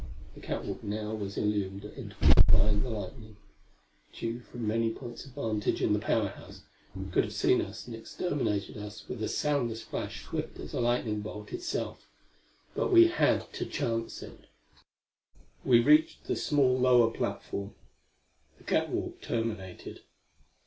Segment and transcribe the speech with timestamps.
[0.33, 3.37] The catwalk now was illumined at intervals by the lightning;
[4.11, 6.63] Tugh from many points of vantage in the Power House
[7.11, 11.21] could have seen us and exterminated us with a soundless flash swift as a lightning
[11.21, 12.07] bolt itself.
[12.73, 14.47] But we had to chance it.
[15.63, 17.75] We reached the small lower platform.
[18.57, 19.99] The catwalk terminated.